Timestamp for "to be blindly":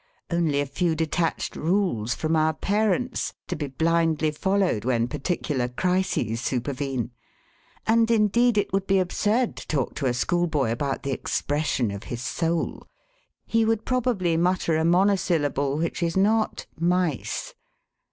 3.47-4.31